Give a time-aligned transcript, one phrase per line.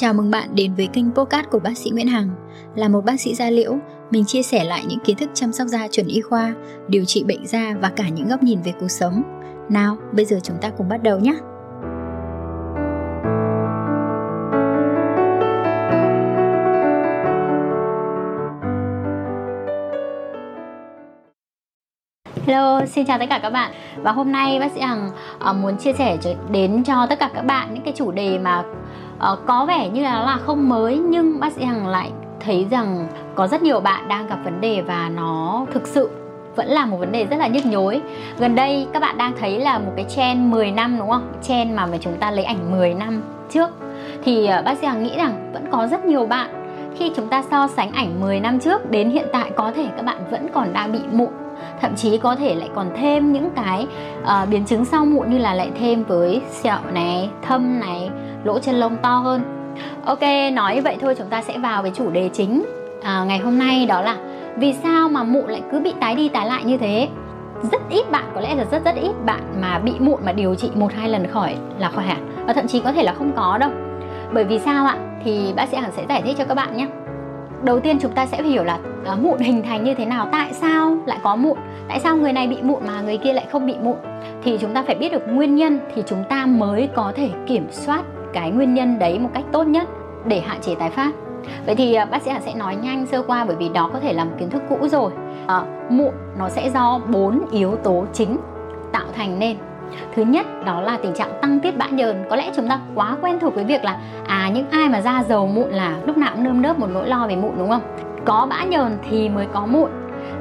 [0.00, 2.30] Chào mừng bạn đến với kênh podcast của bác sĩ Nguyễn Hằng.
[2.76, 3.76] Là một bác sĩ da liễu,
[4.10, 6.54] mình chia sẻ lại những kiến thức chăm sóc da chuẩn y khoa,
[6.88, 9.22] điều trị bệnh da và cả những góc nhìn về cuộc sống.
[9.70, 11.34] Nào, bây giờ chúng ta cùng bắt đầu nhé.
[22.50, 23.72] Hello, xin chào tất cả các bạn.
[23.96, 25.10] Và hôm nay bác sĩ Hằng
[25.50, 26.16] uh, muốn chia sẻ
[26.50, 28.62] đến cho tất cả các bạn những cái chủ đề mà
[29.32, 33.06] uh, có vẻ như là là không mới nhưng bác sĩ Hằng lại thấy rằng
[33.34, 36.10] có rất nhiều bạn đang gặp vấn đề và nó thực sự
[36.56, 38.00] vẫn là một vấn đề rất là nhức nhối.
[38.38, 41.32] Gần đây các bạn đang thấy là một cái trend 10 năm đúng không?
[41.42, 43.70] Trend mà mà chúng ta lấy ảnh 10 năm trước.
[44.24, 46.50] Thì uh, bác sĩ Hằng nghĩ rằng vẫn có rất nhiều bạn
[46.96, 50.04] khi chúng ta so sánh ảnh 10 năm trước đến hiện tại có thể các
[50.04, 51.39] bạn vẫn còn đang bị mụn
[51.80, 53.86] thậm chí có thể lại còn thêm những cái
[54.22, 58.10] uh, biến chứng sau mụn như là lại thêm với sẹo này thâm này
[58.44, 59.42] lỗ chân lông to hơn.
[60.04, 62.64] Ok nói vậy thôi chúng ta sẽ vào với chủ đề chính
[63.02, 64.16] à, ngày hôm nay đó là
[64.56, 67.08] vì sao mà mụn lại cứ bị tái đi tái lại như thế?
[67.72, 70.54] Rất ít bạn có lẽ là rất rất ít bạn mà bị mụn mà điều
[70.54, 72.44] trị một hai lần khỏi là khỏi hẳn.
[72.46, 73.70] Và thậm chí có thể là không có đâu.
[74.32, 74.96] Bởi vì sao ạ?
[75.24, 76.86] Thì bác sĩ hằng sẽ giải thích cho các bạn nhé
[77.62, 78.78] đầu tiên chúng ta sẽ phải hiểu là
[79.12, 81.58] uh, mụn hình thành như thế nào tại sao lại có mụn
[81.88, 83.96] tại sao người này bị mụn mà người kia lại không bị mụn.
[84.42, 87.66] Thì chúng ta phải biết được nguyên nhân thì chúng ta mới có thể kiểm
[87.70, 89.88] soát cái nguyên nhân đấy một cách tốt nhất
[90.24, 91.10] để hạn chế tái phát.
[91.66, 94.12] Vậy thì uh, bác sĩ sẽ nói nhanh sơ qua bởi vì đó có thể
[94.12, 95.12] là một kiến thức cũ rồi.
[95.44, 98.36] Uh, mụn nó sẽ do bốn yếu tố chính
[98.92, 99.56] tạo thành nên
[100.14, 102.24] thứ nhất đó là tình trạng tăng tiết bã nhờn.
[102.30, 105.22] Có lẽ chúng ta quá quen thuộc với việc là à những ai mà da
[105.28, 107.82] dầu mụn là lúc nào cũng nơm nớp một nỗi lo về mụn đúng không?
[108.24, 109.90] Có bã nhờn thì mới có mụn.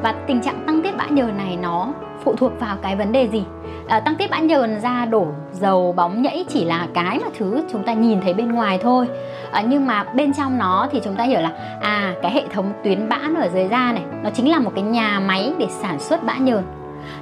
[0.03, 3.27] Và tình trạng tăng tiết bã nhờn này nó phụ thuộc vào cái vấn đề
[3.27, 3.43] gì?
[3.87, 7.63] À, tăng tiết bã nhờn da đổ dầu bóng nhẫy chỉ là cái mà thứ
[7.71, 9.07] chúng ta nhìn thấy bên ngoài thôi.
[9.51, 11.51] À, nhưng mà bên trong nó thì chúng ta hiểu là
[11.81, 14.83] à cái hệ thống tuyến bã ở dưới da này nó chính là một cái
[14.83, 16.63] nhà máy để sản xuất bã nhờn.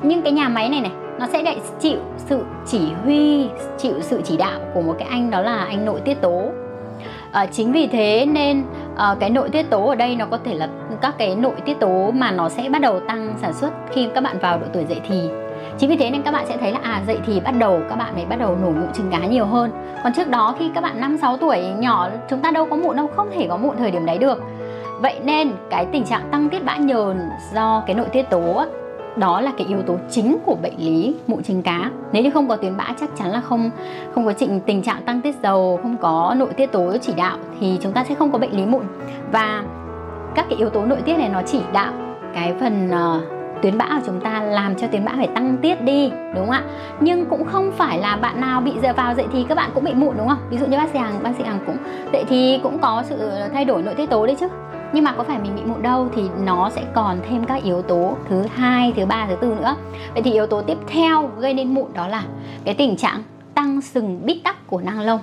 [0.02, 4.22] Nhưng cái nhà máy này này nó sẽ lại chịu sự chỉ huy chịu sự
[4.24, 6.44] chỉ đạo của một cái anh đó là anh nội tiết tố.
[7.32, 8.64] À, chính vì thế nên
[8.98, 10.70] à, cái nội tiết tố ở đây nó có thể là
[11.02, 14.24] các cái nội tiết tố mà nó sẽ bắt đầu tăng sản xuất khi các
[14.24, 15.30] bạn vào độ tuổi dậy thì.
[15.78, 17.96] Chính vì thế nên các bạn sẽ thấy là à dậy thì bắt đầu các
[17.96, 19.72] bạn mới bắt đầu nổi mụn trứng cá nhiều hơn.
[20.04, 22.96] Còn trước đó khi các bạn năm sáu tuổi nhỏ chúng ta đâu có mụn
[22.96, 24.44] đâu không thể có mụn thời điểm đấy được.
[25.02, 28.64] Vậy nên cái tình trạng tăng tiết bã nhờn do cái nội tiết tố
[29.18, 31.92] đó là cái yếu tố chính của bệnh lý mụn trứng cá.
[32.12, 33.70] Nếu như không có tuyến bã chắc chắn là không
[34.16, 37.38] không có trình tình trạng tăng tiết dầu không có nội tiết tố chỉ đạo
[37.60, 38.84] thì chúng ta sẽ không có bệnh lý mụn.
[39.32, 39.64] Và
[40.36, 41.94] các cái yếu tố nội tiết này nó chỉ đạo
[42.34, 43.22] cái phần uh,
[43.62, 46.50] tuyến bã của chúng ta làm cho tuyến bã phải tăng tiết đi đúng không
[46.50, 46.64] ạ?
[47.00, 49.84] Nhưng cũng không phải là bạn nào bị giờ vào dậy thì các bạn cũng
[49.84, 50.40] bị mụn đúng không?
[50.50, 51.78] Ví dụ như bác sĩ hàng bác sĩ hàng cũng
[52.14, 54.48] dậy thì cũng có sự thay đổi nội tiết tố đấy chứ
[54.94, 57.82] nhưng mà có phải mình bị mụn đâu thì nó sẽ còn thêm các yếu
[57.82, 59.76] tố thứ hai thứ ba thứ tư nữa.
[60.14, 62.24] Vậy thì yếu tố tiếp theo gây nên mụn đó là
[62.66, 65.20] cái tình trạng tăng sừng bít tắc của nang lông.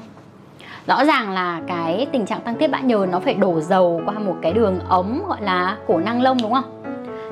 [0.87, 4.15] Rõ ràng là cái tình trạng tăng tiết bã nhờn nó phải đổ dầu qua
[4.15, 6.83] một cái đường ống gọi là cổ năng lông đúng không?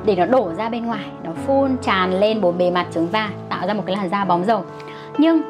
[0.05, 3.31] Để nó đổ ra bên ngoài nó phun tràn lên bốn bề mặt trứng da
[3.49, 4.65] tạo ra một cái làn da bóng dầu.
[5.19, 5.43] Nhưng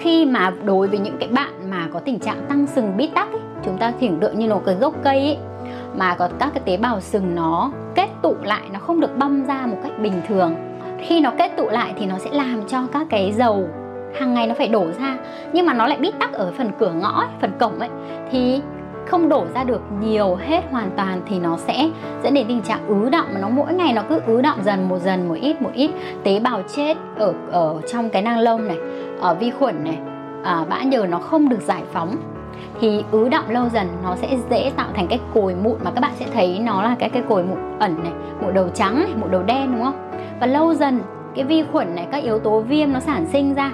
[0.00, 3.32] khi mà đối với những cái bạn mà có tình trạng tăng sừng bít tắc
[3.32, 5.38] ấy, chúng ta tưởng tượng như một cái gốc cây ấy,
[5.96, 9.44] mà có các cái tế bào sừng nó kết tụ lại nó không được băm
[9.44, 10.54] ra một cách bình thường.
[11.00, 13.68] Khi nó kết tụ lại thì nó sẽ làm cho các cái dầu
[14.18, 15.16] hàng ngày nó phải đổ ra.
[15.52, 17.88] Nhưng mà nó lại bít tắc ở phần cửa ngõ ấy, phần cổng ấy
[18.30, 18.60] thì
[19.06, 21.90] không đổ ra được nhiều hết hoàn toàn thì nó sẽ
[22.22, 23.26] dẫn đến tình trạng ứ động.
[23.34, 25.90] Mà nó mỗi ngày nó cứ ứ động dần một dần một ít một ít.
[26.24, 28.78] Tế bào chết ở ở trong cái nang lông này
[29.20, 29.98] ở vi khuẩn này
[30.44, 32.16] à, bã nhờ nó không được giải phóng
[32.80, 36.00] thì ứ động lâu dần nó sẽ dễ tạo thành cái cồi mụn mà các
[36.00, 39.14] bạn sẽ thấy nó là cái cái cồi mụn ẩn này mụn đầu trắng này
[39.16, 40.10] mụn đầu đen đúng không?
[40.40, 41.00] Và lâu dần
[41.34, 43.72] cái vi khuẩn này các yếu tố viêm nó sản sinh ra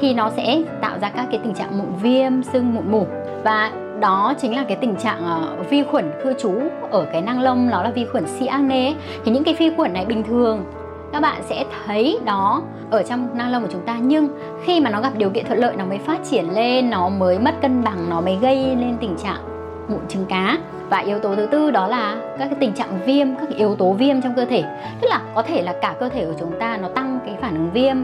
[0.00, 3.06] thì nó sẽ tạo ra các cái tình trạng mụn viêm sưng mụn mủ.
[3.44, 5.18] Và đó chính là cái tình trạng
[5.60, 6.54] uh, vi khuẩn cư trú
[6.90, 9.92] ở cái năng lông nó là vi khuẩn si acne thì những cái vi khuẩn
[9.92, 10.64] này bình thường
[11.12, 14.28] các bạn sẽ thấy đó ở trong năng lông của chúng ta nhưng
[14.64, 17.38] khi mà nó gặp điều kiện thuận lợi nó mới phát triển lên nó mới
[17.38, 19.58] mất cân bằng nó mới gây lên tình trạng
[19.88, 20.58] mụn trứng cá.
[20.90, 23.92] Và yếu tố thứ tư đó là các cái tình trạng viêm các yếu tố
[23.92, 24.64] viêm trong cơ thể.
[25.00, 27.54] Tức là có thể là cả cơ thể của chúng ta nó tăng cái phản
[27.54, 27.96] ứng viêm.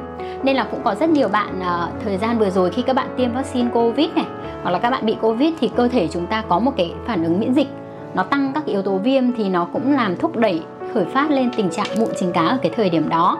[0.43, 3.09] Nên là cũng có rất nhiều bạn uh, thời gian vừa rồi khi các bạn
[3.17, 4.27] tiêm vaccine covid này
[4.63, 7.25] hoặc là các bạn bị covid thì cơ thể chúng ta có một cái phản
[7.25, 7.69] ứng miễn dịch.
[8.15, 10.63] Nó tăng các yếu tố viêm thì nó cũng làm thúc đẩy
[10.95, 13.39] khởi phát lên tình trạng mụn trứng cá ở cái thời điểm đó.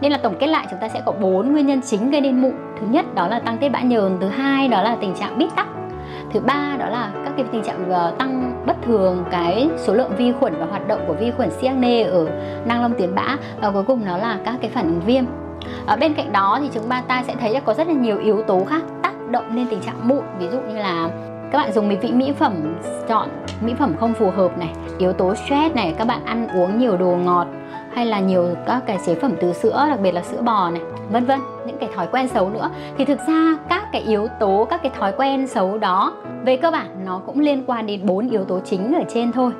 [0.00, 2.42] Nên là tổng kết lại chúng ta sẽ có bốn nguyên nhân chính gây nên
[2.42, 2.52] mụn.
[2.80, 4.16] Thứ nhất, đó là tăng tiết bã nhờn.
[4.20, 5.66] Thứ hai, đó là tình trạng bít tắc.
[6.32, 10.10] Thứ ba, đó là các cái tình trạng ờ, tăng bất thường cái số lượng
[10.16, 12.28] vi khuẩn và hoạt động của vi khuẩn CNE ở
[12.64, 13.36] nang lông tuyến bã.
[13.60, 15.24] Và cuối cùng đó là các cái phản ứng viêm.
[15.86, 18.42] Ở bên cạnh đó thì chúng ta sẽ thấy là có rất là nhiều yếu
[18.42, 20.22] tố khác tác động lên tình trạng mụn.
[20.38, 21.08] Ví dụ như là
[21.50, 22.76] các bạn dùng mấy vị mỹ phẩm
[23.08, 23.28] chọn
[23.60, 26.96] mỹ phẩm không phù hợp này yếu tố stress này các bạn ăn uống nhiều
[26.96, 27.46] đồ ngọt
[27.94, 30.82] hay là nhiều các cái chế phẩm từ sữa đặc biệt là sữa bò này
[31.10, 32.70] vân vân những cái thói quen xấu nữa.
[32.98, 36.12] Thì thực ra các cái yếu tố các cái thói quen xấu đó
[36.44, 39.52] về cơ bản nó cũng liên quan đến bốn yếu tố chính ở trên thôi.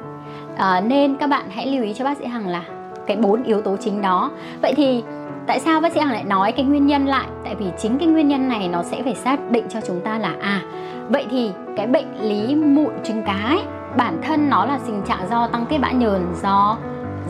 [0.56, 2.62] À, nên các bạn hãy lưu ý cho bác sĩ hằng là
[3.06, 4.30] cái bốn yếu tố chính đó.
[4.62, 5.02] Vậy thì
[5.46, 7.26] tại sao bác sĩ hằng lại nói cái nguyên nhân lại?
[7.44, 10.18] Tại vì chính cái nguyên nhân này nó sẽ phải xác định cho chúng ta
[10.18, 10.62] là à
[11.08, 13.60] vậy thì cái bệnh lý mụn trứng cá ấy,
[13.96, 16.78] bản thân nó là tình trạng do tăng tiết bã nhờn do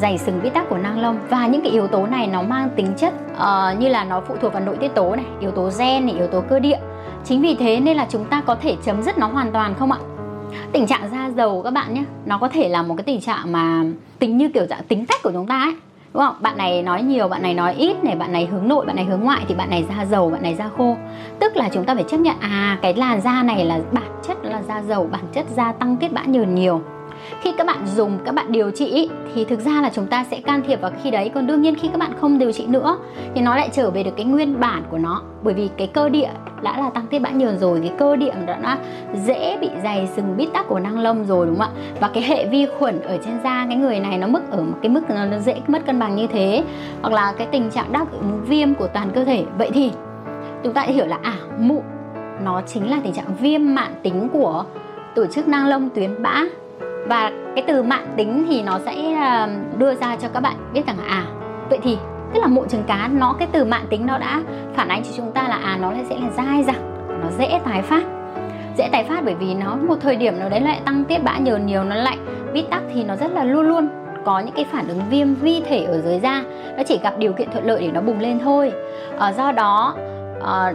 [0.01, 1.19] dày sừng bít tắc của nang lông.
[1.31, 4.35] Và những cái yếu tố này nó mang tính chất uh, như là nó phụ
[4.41, 6.79] thuộc vào nội tiết tố này yếu tố gen này yếu tố cơ địa.
[7.25, 9.93] Chính vì thế nên là chúng ta có thể chấm dứt nó hoàn toàn không
[9.93, 9.99] ạ?
[10.73, 13.53] Tình trạng da dầu các bạn nhé nó có thể là một cái tình trạng
[13.53, 13.85] mà
[14.19, 15.75] tính như kiểu dạng tính cách của chúng ta ấy
[16.17, 16.37] đúng không?
[16.41, 19.05] Bạn này nói nhiều, bạn này nói ít này, bạn này hướng nội, bạn này
[19.05, 20.97] hướng ngoại thì bạn này da dầu, bạn này da khô.
[21.41, 24.37] Tức là chúng ta phải chấp nhận à cái làn da này là bản chất
[24.45, 26.81] là da dầu, bản chất da tăng tiết bã nhờn nhiều
[27.41, 30.41] khi các bạn dùng các bạn điều trị thì thực ra là chúng ta sẽ
[30.41, 31.31] can thiệp vào khi đấy.
[31.35, 32.99] Còn đương nhiên khi các bạn không điều trị nữa
[33.35, 35.23] thì nó lại trở về được cái nguyên bản của nó.
[35.43, 36.29] Bởi vì cái cơ địa
[36.63, 38.79] đã là tăng tiết bã nhờn rồi cái cơ địa đã, đã
[39.25, 41.81] dễ bị dày sừng bít tắc của năng lông rồi đúng không ạ?
[42.01, 44.77] Và cái hệ vi khuẩn ở trên da cái người này nó mức ở một
[44.83, 46.65] cái mức nó dễ mất cân bằng như thế.
[47.03, 49.45] Hoặc là cái tình trạng đáp ứng viêm của toàn cơ thể.
[49.59, 49.93] Vậy thì
[50.65, 51.83] chúng ta hiểu là à mụn
[52.45, 54.65] nó chính là tình trạng viêm mạn tính của
[55.15, 56.43] tổ chức năng lông tuyến bã
[57.09, 59.49] và cái từ mạng tính thì nó sẽ à,
[59.79, 61.25] đưa ra cho các bạn biết rằng à
[61.71, 61.99] vậy thì
[62.35, 64.43] tức là mụn trứng cá nó cái từ mạng tính nó đã
[64.75, 67.83] phản ánh cho chúng ta là à nó sẽ là dai dẳng nó dễ tái
[67.83, 68.03] phát.
[68.77, 71.39] Dễ tái phát bởi vì nó một thời điểm nào đấy lại tăng tiết bã
[71.39, 72.19] nhiều nhiều nó lạnh
[72.53, 73.89] bít tắc thì nó rất là luôn luôn
[74.25, 76.43] có những cái phản ứng viêm vi thể ở dưới da.
[76.77, 78.73] Nó chỉ gặp điều kiện thuận lợi để nó bùng lên thôi.
[79.19, 79.95] À, do đó
[80.47, 80.73] à,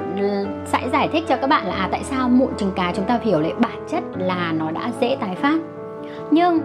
[0.65, 3.19] sẽ giải thích cho các bạn là à, tại sao mụn trứng cá chúng ta
[3.21, 5.59] hiểu lại bản chất là nó đã dễ tái phát
[6.31, 6.59] nhưng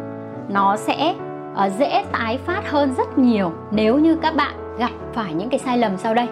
[0.48, 1.14] nó sẽ
[1.52, 5.58] uh, dễ tái phát hơn rất nhiều nếu như các bạn gặp phải những cái
[5.58, 6.26] sai lầm sau đây.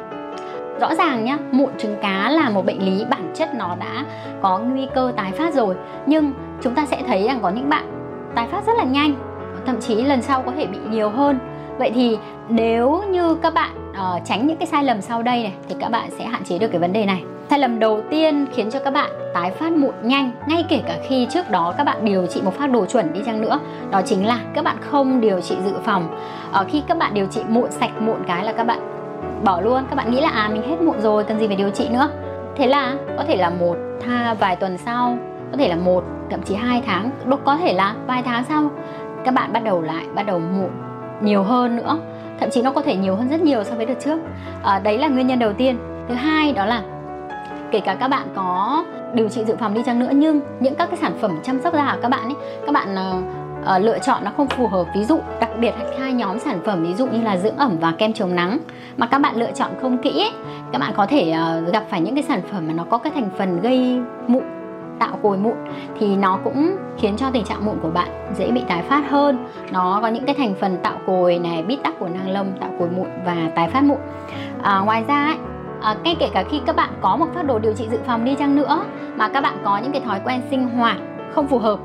[0.80, 4.04] Rõ ràng nhá mụn trứng cá là một bệnh lý bản chất nó đã
[4.42, 5.74] có nguy cơ tái phát rồi.
[6.06, 6.32] Nhưng
[6.62, 7.84] chúng ta sẽ thấy rằng có những bạn
[8.34, 9.14] tái phát rất là nhanh
[9.66, 11.38] thậm chí lần sau có thể bị nhiều hơn.
[11.78, 15.52] Vậy thì nếu như các bạn uh, tránh những cái sai lầm sau đây này
[15.68, 18.46] thì các bạn sẽ hạn chế được cái vấn đề này sai lầm đầu tiên
[18.52, 21.84] khiến cho các bạn tái phát mụn nhanh ngay kể cả khi trước đó các
[21.84, 23.58] bạn điều trị một phác đồ chuẩn đi chăng nữa.
[23.90, 26.18] Đó chính là các bạn không điều trị dự phòng.
[26.52, 28.78] Ở khi các bạn điều trị mụn sạch mụn cái là các bạn
[29.44, 29.84] bỏ luôn.
[29.90, 32.08] Các bạn nghĩ là à mình hết mụn rồi cần gì phải điều trị nữa?
[32.56, 35.18] Thế là có thể là một tha vài tuần sau
[35.50, 37.10] có thể là một thậm chí hai tháng
[37.44, 38.70] có thể là vài tháng sau
[39.24, 40.70] các bạn bắt đầu lại bắt đầu mụn
[41.20, 41.98] nhiều hơn nữa.
[42.40, 44.18] Thậm chí nó có thể nhiều hơn rất nhiều so với đợt trước.
[44.62, 45.78] À, đấy là nguyên nhân đầu tiên.
[46.08, 46.82] Thứ hai đó là
[47.74, 48.84] kể cả các bạn có
[49.14, 51.74] điều trị dự phòng đi chăng nữa nhưng những các cái sản phẩm chăm sóc
[51.74, 52.34] da của các bạn ấy
[52.66, 54.84] các bạn uh, lựa chọn nó không phù hợp.
[54.94, 57.92] Ví dụ đặc biệt hai nhóm sản phẩm ví dụ như là dưỡng ẩm và
[57.98, 58.58] kem chống nắng
[58.96, 60.32] mà các bạn lựa chọn không kỹ ấy,
[60.72, 63.12] các bạn có thể uh, gặp phải những cái sản phẩm mà nó có cái
[63.14, 64.42] thành phần gây mụn
[64.98, 65.56] tạo cồi mụn
[66.00, 69.46] thì nó cũng khiến cho tình trạng mụn của bạn dễ bị tái phát hơn.
[69.72, 72.70] Nó có những cái thành phần tạo cồi này bít tắc của nang lông tạo
[72.78, 73.98] cồi mụn và tái phát mụn.
[74.62, 75.36] À, ngoài ra ấy,
[75.84, 77.98] Ờ, à, ngay kể cả khi các bạn có một phác đồ điều trị dự
[78.06, 78.84] phòng đi chăng nữa
[79.16, 80.96] mà các bạn có những cái thói quen sinh hoạt
[81.34, 81.78] không phù hợp.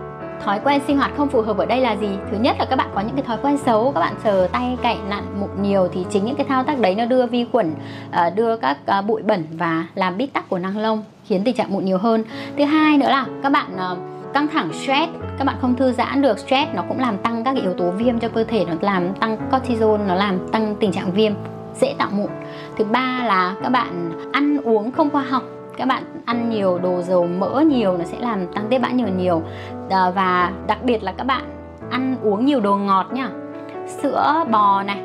[0.44, 2.08] Thói quen sinh hoạt không phù hợp ở đây là gì?
[2.32, 4.78] Thứ nhất là các bạn có những cái thói quen xấu các bạn sờ tay
[4.84, 7.74] cậy nặn mụn nhiều thì chính những cái thao tác đấy nó đưa vi khuẩn
[8.12, 11.56] ờ, đưa các ờ, bụi bẩn và làm bít tắc của năng lông khiến tình
[11.56, 12.24] trạng mụn nhiều hơn.
[12.58, 13.78] Thứ hai nữa là các bạn
[14.34, 17.54] căng thẳng stress các bạn không thư giãn được stress nó cũng làm tăng các
[17.54, 20.92] cái yếu tố viêm cho cơ thể nó làm tăng cortisol nó làm tăng tình
[20.92, 21.34] trạng viêm
[21.76, 22.30] dễ tạo mụn.
[22.78, 25.44] Thứ ba là các bạn ăn uống không khoa học.
[25.78, 29.18] Các bạn ăn nhiều đồ dầu mỡ nhiều nó sẽ làm tăng tiết bã nhờn
[29.18, 29.42] nhiều.
[29.90, 31.44] À, và đặc biệt là các bạn
[31.90, 33.30] ăn uống nhiều đồ ngọt nhá.
[33.88, 35.02] Sữa bò này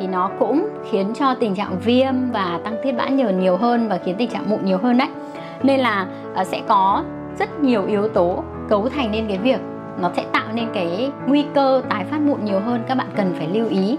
[0.00, 3.88] thì nó cũng khiến cho tình trạng viêm và tăng tiết bã nhờn nhiều hơn
[3.88, 5.08] và khiến tình trạng mụn nhiều hơn đấy.
[5.62, 7.02] Nên là à, sẽ có
[7.38, 9.60] rất nhiều yếu tố cấu thành nên cái việc
[10.00, 12.84] nó sẽ tạo nên cái nguy cơ tái phát mụn nhiều hơn.
[12.88, 13.98] Các bạn cần phải lưu ý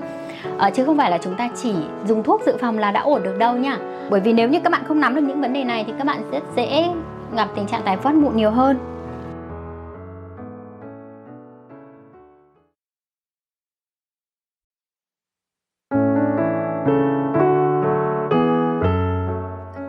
[0.58, 1.74] à, chứ không phải là chúng ta chỉ
[2.06, 3.78] dùng thuốc dự phòng là đã ổn được đâu nha.
[4.10, 6.08] Bởi vì nếu như các bạn không nắm được những vấn đề này thì các
[6.08, 6.90] bạn rất dễ
[7.36, 8.97] gặp tình trạng tái phát mụn nhiều hơn.